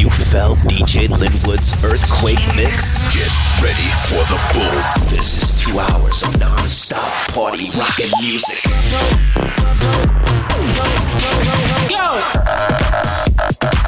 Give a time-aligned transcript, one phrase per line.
[0.00, 3.04] You felt DJ Lynnwood's earthquake mix?
[3.12, 3.28] Get
[3.60, 4.80] ready for the boom.
[5.12, 7.04] This is two hours of non-stop
[7.36, 8.64] party rockin' music.
[11.92, 12.16] Go!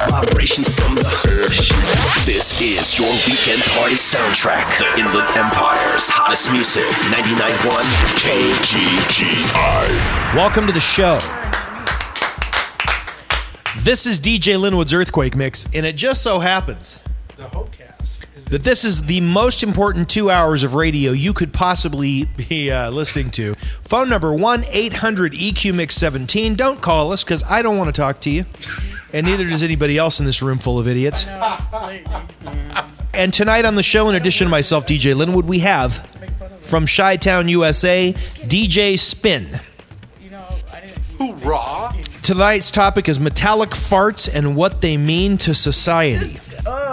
[0.07, 1.73] Vibrations from the Hirsch.
[2.27, 4.69] This is your weekend party soundtrack.
[4.77, 6.85] The Inland Empire's hottest music.
[7.09, 7.81] 99.1
[8.21, 9.89] KGGI.
[10.35, 11.17] Welcome to the show.
[13.77, 17.01] This is DJ Lynnwood's Earthquake Mix, and it just so happens
[17.37, 18.37] The Hopecast.
[18.37, 22.71] Is that this is the most important two hours of radio you could possibly be
[22.71, 23.55] uh, listening to.
[23.55, 26.53] Phone number 1 800 EQ Mix 17.
[26.53, 28.45] Don't call us because I don't want to talk to you,
[29.11, 31.25] and neither does anybody else in this room full of idiots.
[33.15, 36.07] And tonight on the show, in addition to myself, DJ Lynnwood, we have
[36.61, 39.59] from Chi Town, USA, DJ Spin.
[41.17, 42.12] Hoorah!
[42.23, 46.39] Tonight's topic is metallic farts and what they mean to society.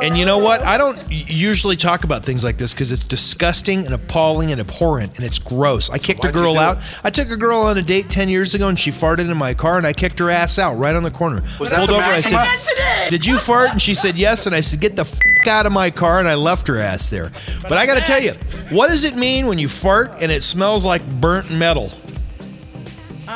[0.03, 0.61] And you know what?
[0.63, 5.17] I don't usually talk about things like this because it's disgusting and appalling and abhorrent
[5.17, 5.89] and it's gross.
[5.89, 6.79] I kicked a girl out.
[6.79, 7.01] it?
[7.05, 9.55] I took a girl on a date 10 years ago and she farted in my
[9.55, 11.43] car and I kicked her ass out right on the corner.
[11.61, 12.03] Was that Pulled the over.
[12.03, 12.47] I maximum?
[12.63, 13.71] said, Did you fart?
[13.71, 14.47] And she said yes.
[14.47, 16.19] And I said, Get the f out of my car.
[16.19, 17.31] And I left her ass there.
[17.63, 18.33] But I got to tell you,
[18.71, 21.93] what does it mean when you fart and it smells like burnt metal?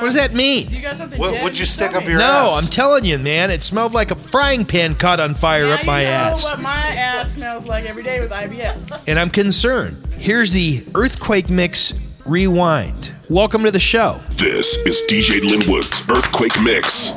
[0.01, 0.69] What does that mean?
[0.71, 1.45] You got something What dead?
[1.45, 2.11] would you stick tell up me.
[2.13, 2.63] your No, ass?
[2.65, 3.51] I'm telling you, man.
[3.51, 6.45] It smelled like a frying pan caught on fire Now up my you know ass.
[6.51, 9.05] what my ass smells like every day with IBS.
[9.09, 10.05] And I'm concerned.
[10.19, 11.93] Here's the Earthquake Mix
[12.27, 13.13] Rewind.
[13.31, 14.21] Welcome to the show.
[14.31, 17.13] This is DJ Lynnwood's Earthquake Mix.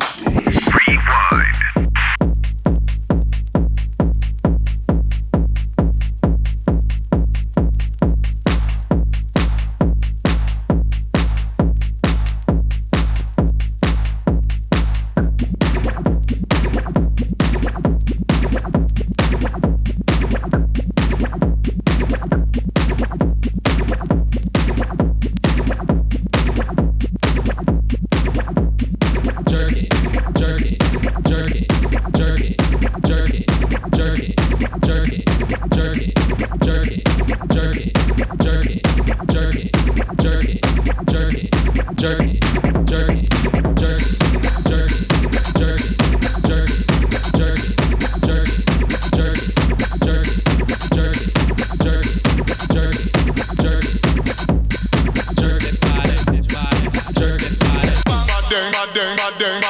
[59.31, 59.63] ding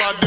[0.00, 0.21] a ding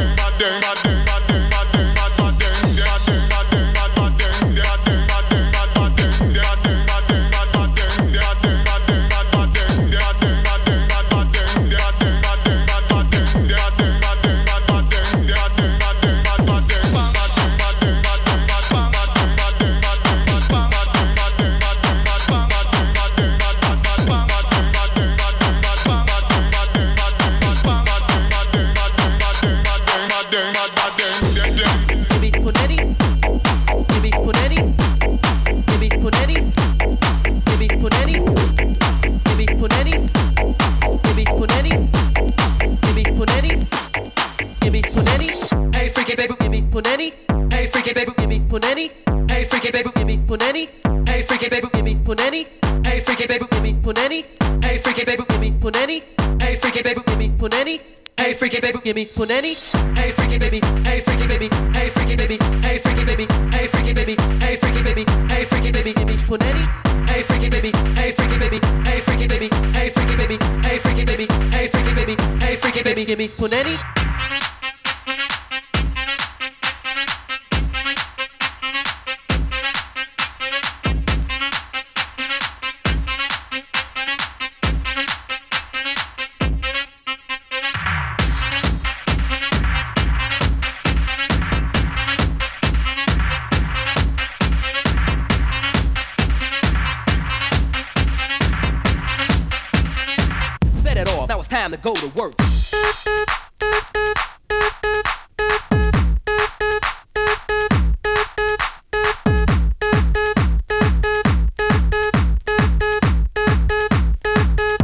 [101.28, 102.36] Now it's time to go to work.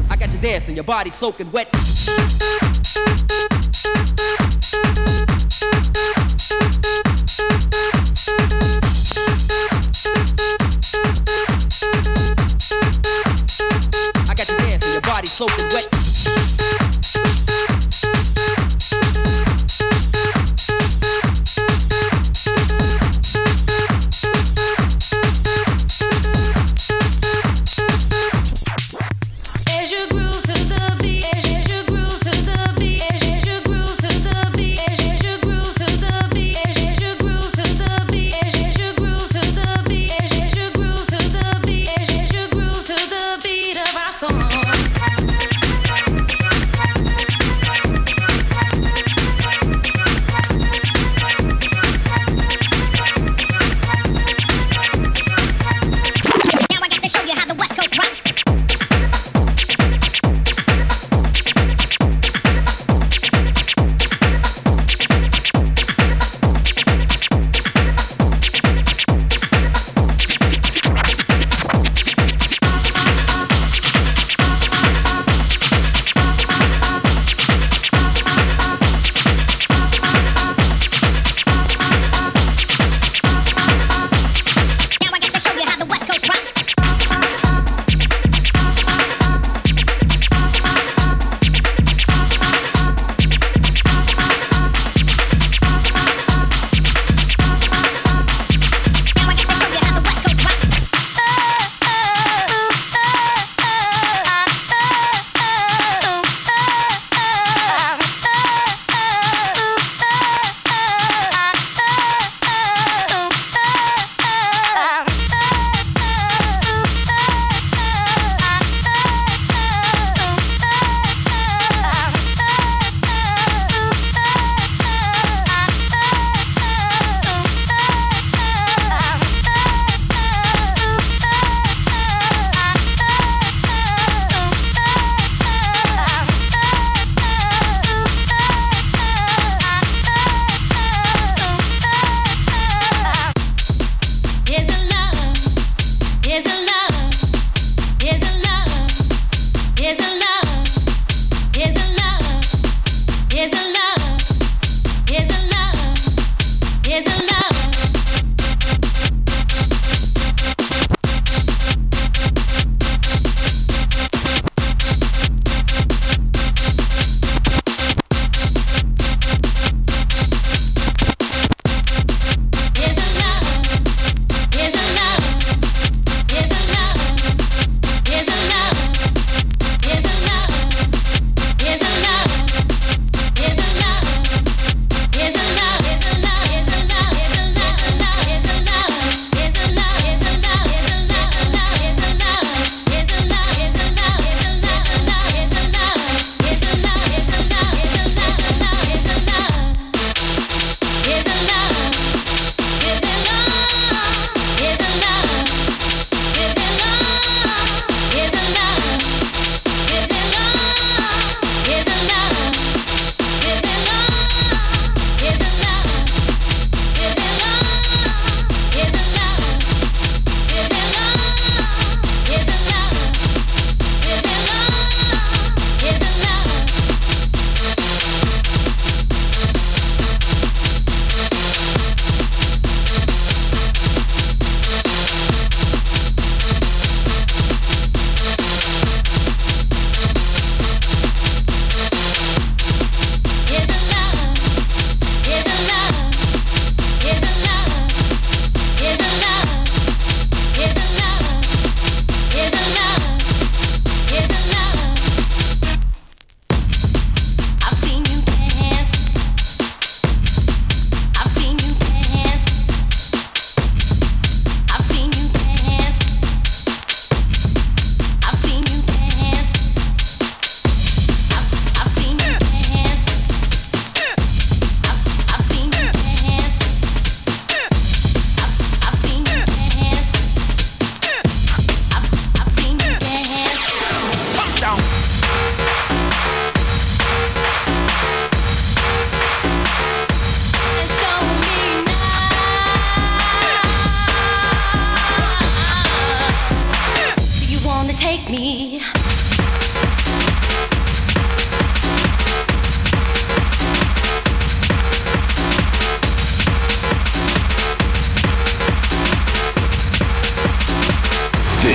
[0.10, 1.70] I got you dancing, your body soaking wet.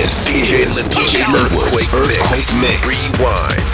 [0.07, 1.91] This is DJ Earthquake
[2.61, 3.11] Mix.
[3.11, 3.66] Rewind.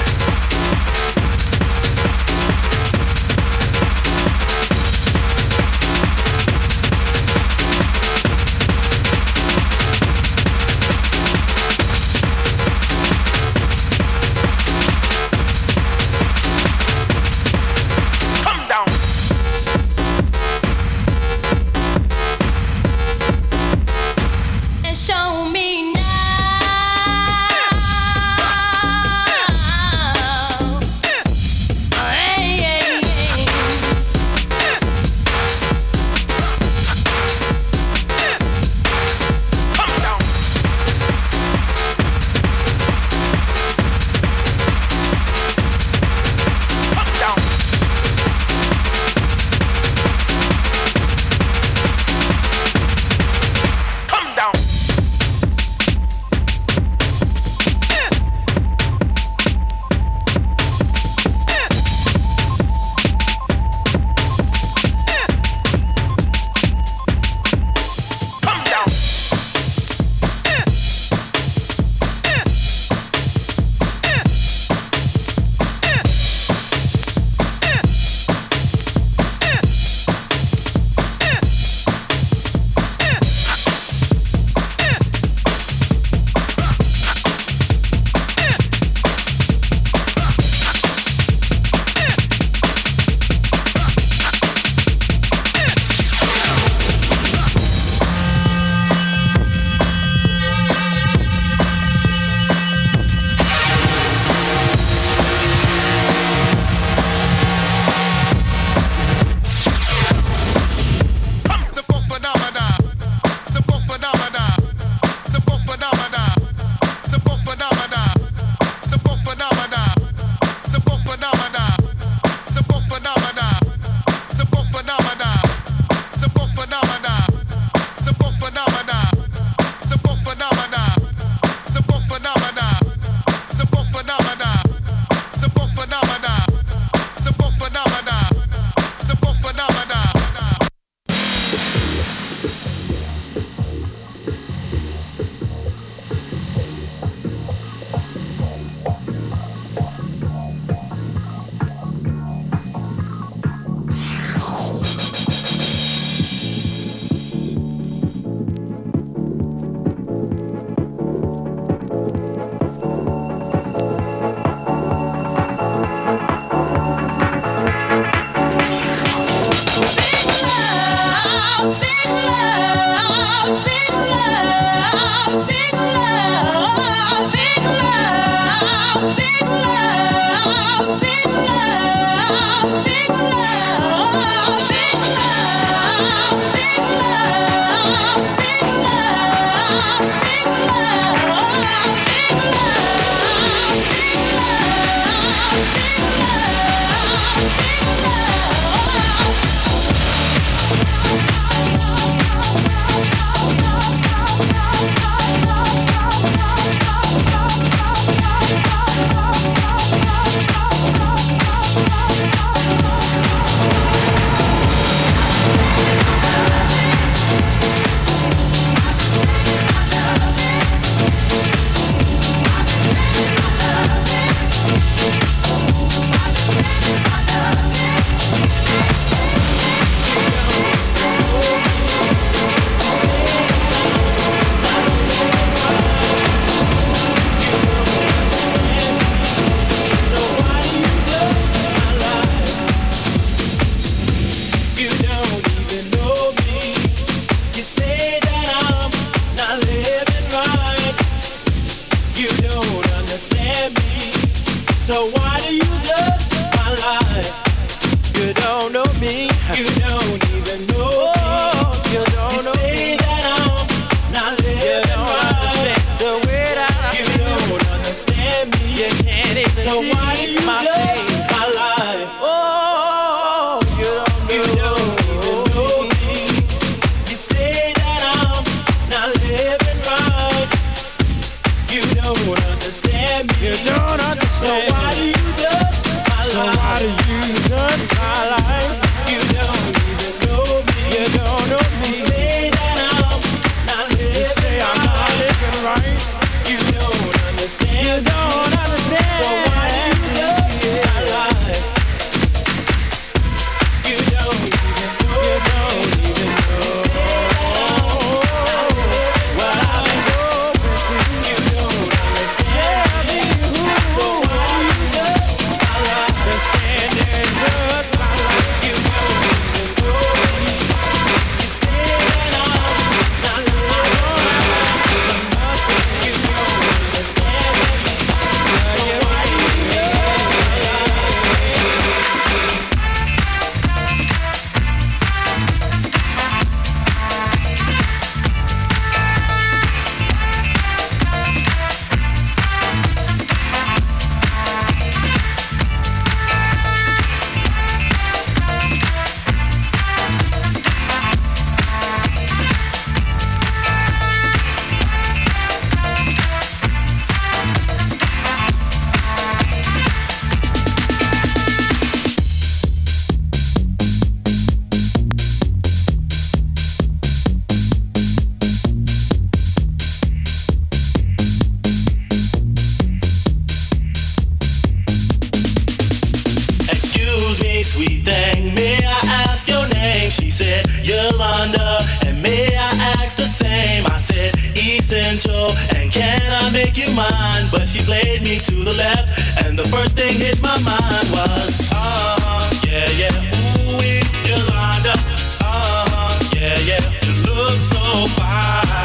[377.74, 380.10] sweet thing, may I ask your name?
[380.14, 382.70] She said, Yolanda, and may I
[383.02, 383.82] ask the same?
[383.90, 385.50] I said, Essential,
[385.82, 387.46] and can I make you mine?
[387.50, 391.74] But she played me to the left, and the first thing hit my mind was,
[391.74, 393.82] uh-huh, yeah, yeah, ooh,
[394.30, 394.94] Yolanda,
[395.42, 397.82] uh-huh, yeah, yeah, you look so
[398.14, 398.83] fine.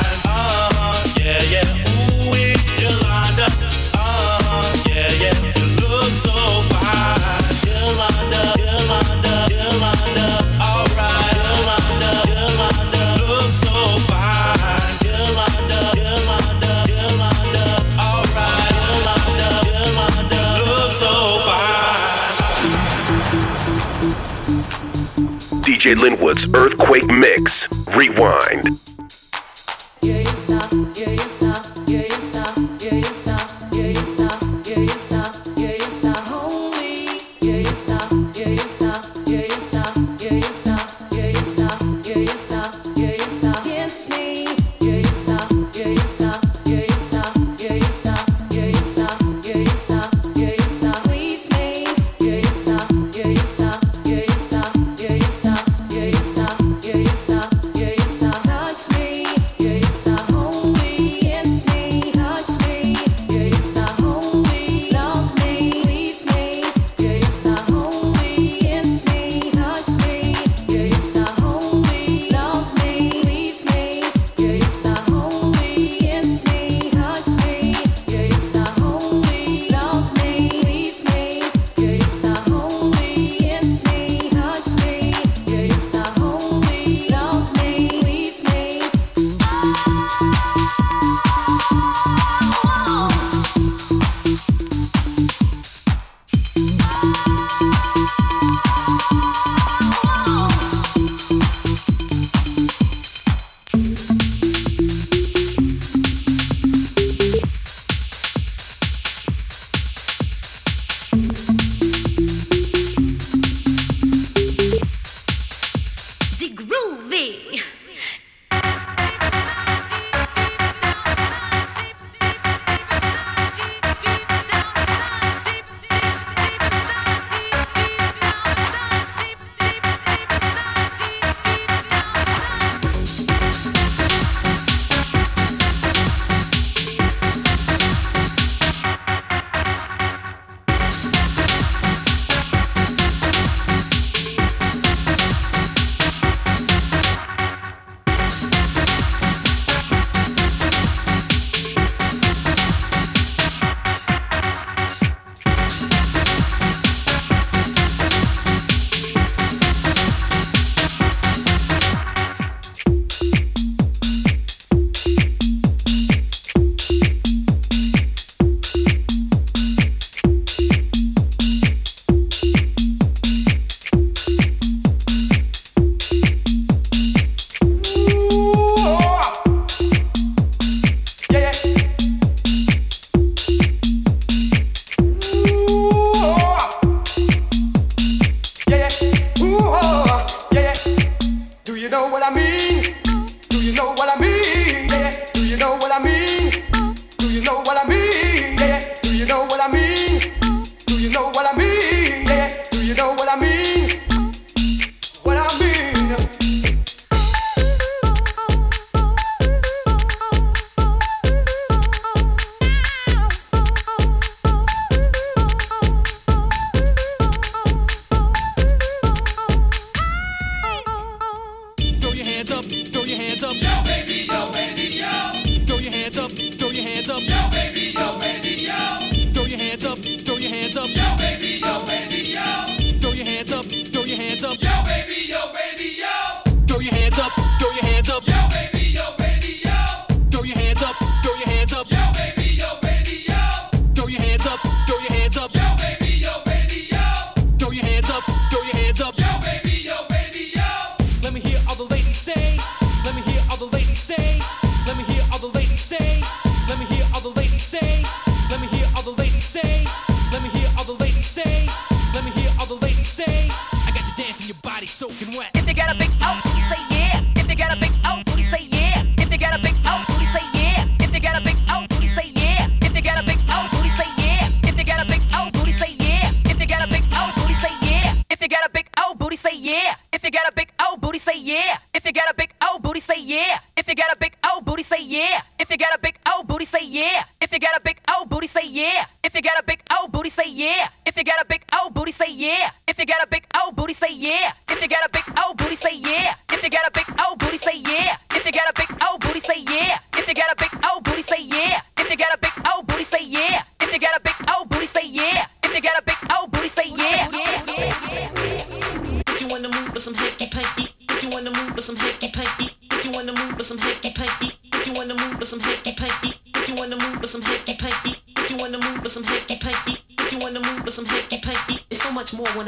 [25.89, 27.67] Jay Lynnwood's Earthquake Mix.
[27.97, 28.79] Rewind.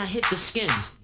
[0.00, 0.99] I hit the skins.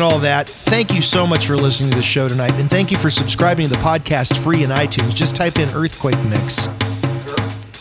[0.00, 2.52] And all that, thank you so much for listening to the show tonight.
[2.54, 5.14] And thank you for subscribing to the podcast free in iTunes.
[5.14, 6.68] Just type in Earthquake Mix,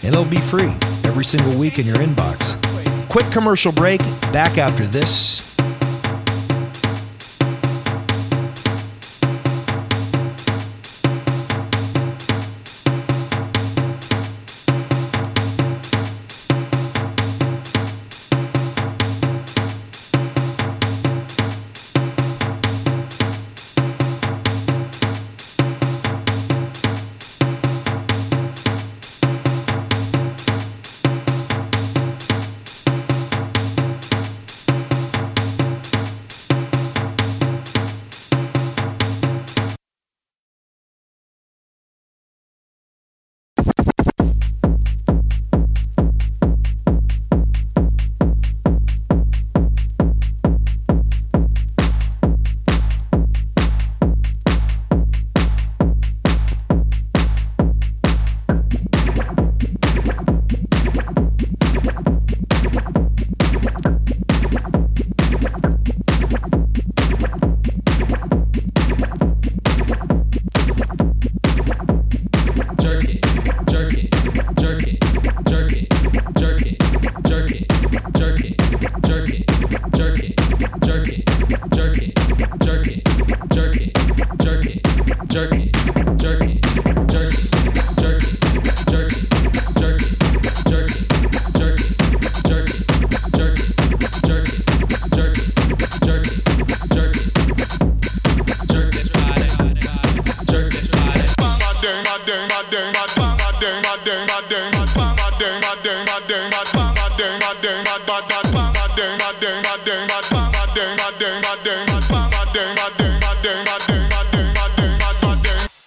[0.04, 0.74] and it'll be free
[1.06, 2.60] every single week in your inbox.
[3.08, 4.02] Quick commercial break.
[4.34, 5.49] Back after this.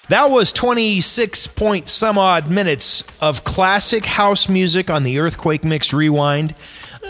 [0.08, 5.94] That was 26 point some odd minutes of classic house music on the Earthquake Mix
[5.94, 6.56] Rewind.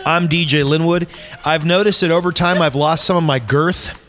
[0.04, 1.08] I'm DJ Lynnwood.
[1.44, 4.01] I've noticed that over time I've lost some of my girth.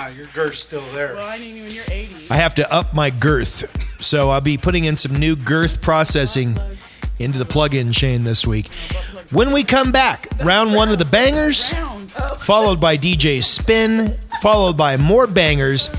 [0.00, 1.14] Nah, your girth's still there.
[1.14, 2.28] Well, I didn't even you're 80.
[2.30, 4.02] I have to up my girth.
[4.02, 6.58] So I'll be putting in some new girth processing
[7.18, 8.72] into the plug-in chain this week.
[9.30, 11.70] When we come back, round one of the bangers,
[12.38, 15.90] followed by DJ Spin, followed by more bangers,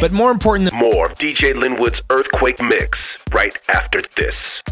[0.00, 4.62] but more important than More of DJ Lynnwood's Earthquake Mix right after this.